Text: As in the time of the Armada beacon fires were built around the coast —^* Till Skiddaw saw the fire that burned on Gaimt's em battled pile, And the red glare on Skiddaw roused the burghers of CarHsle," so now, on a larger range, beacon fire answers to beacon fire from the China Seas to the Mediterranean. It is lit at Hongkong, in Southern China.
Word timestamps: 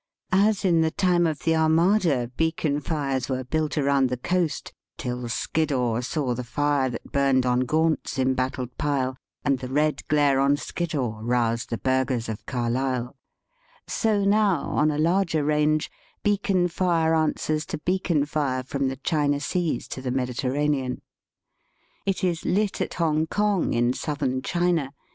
As 0.33 0.65
in 0.65 0.81
the 0.81 0.89
time 0.89 1.27
of 1.27 1.41
the 1.43 1.55
Armada 1.55 2.31
beacon 2.35 2.79
fires 2.79 3.29
were 3.29 3.43
built 3.43 3.77
around 3.77 4.09
the 4.09 4.17
coast 4.17 4.73
—^* 4.97 4.97
Till 4.97 5.27
Skiddaw 5.29 6.01
saw 6.03 6.33
the 6.33 6.43
fire 6.43 6.89
that 6.89 7.11
burned 7.11 7.45
on 7.45 7.67
Gaimt's 7.67 8.17
em 8.17 8.33
battled 8.33 8.75
pile, 8.79 9.15
And 9.45 9.59
the 9.59 9.67
red 9.67 10.01
glare 10.07 10.39
on 10.39 10.55
Skiddaw 10.57 11.19
roused 11.21 11.69
the 11.69 11.77
burghers 11.77 12.29
of 12.29 12.43
CarHsle," 12.47 13.13
so 13.85 14.23
now, 14.25 14.69
on 14.71 14.89
a 14.89 14.97
larger 14.97 15.43
range, 15.45 15.91
beacon 16.23 16.67
fire 16.67 17.13
answers 17.13 17.63
to 17.67 17.77
beacon 17.77 18.25
fire 18.25 18.63
from 18.63 18.87
the 18.87 18.97
China 18.97 19.39
Seas 19.39 19.87
to 19.89 20.01
the 20.01 20.09
Mediterranean. 20.09 21.03
It 22.07 22.23
is 22.23 22.43
lit 22.43 22.81
at 22.81 22.93
Hongkong, 22.95 23.75
in 23.75 23.93
Southern 23.93 24.41
China. 24.41 24.95